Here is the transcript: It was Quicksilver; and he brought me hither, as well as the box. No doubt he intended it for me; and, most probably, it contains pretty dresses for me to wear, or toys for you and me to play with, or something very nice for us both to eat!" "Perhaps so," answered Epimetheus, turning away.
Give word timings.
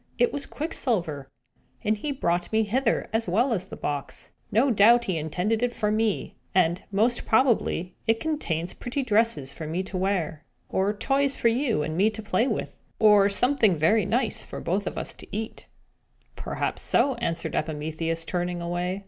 It 0.17 0.33
was 0.33 0.47
Quicksilver; 0.47 1.29
and 1.83 1.95
he 1.95 2.11
brought 2.11 2.51
me 2.51 2.63
hither, 2.63 3.07
as 3.13 3.29
well 3.29 3.53
as 3.53 3.65
the 3.65 3.75
box. 3.75 4.31
No 4.51 4.71
doubt 4.71 5.05
he 5.05 5.15
intended 5.15 5.61
it 5.61 5.75
for 5.75 5.91
me; 5.91 6.33
and, 6.55 6.81
most 6.91 7.23
probably, 7.27 7.93
it 8.07 8.19
contains 8.19 8.73
pretty 8.73 9.03
dresses 9.03 9.53
for 9.53 9.67
me 9.67 9.83
to 9.83 9.97
wear, 9.97 10.43
or 10.69 10.91
toys 10.91 11.37
for 11.37 11.49
you 11.49 11.83
and 11.83 11.95
me 11.95 12.09
to 12.09 12.23
play 12.23 12.47
with, 12.47 12.79
or 12.97 13.29
something 13.29 13.75
very 13.75 14.07
nice 14.07 14.43
for 14.43 14.57
us 14.71 14.83
both 14.85 15.17
to 15.17 15.27
eat!" 15.31 15.67
"Perhaps 16.35 16.81
so," 16.81 17.13
answered 17.17 17.53
Epimetheus, 17.53 18.25
turning 18.25 18.59
away. 18.59 18.99